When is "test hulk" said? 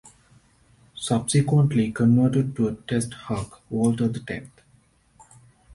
2.73-3.61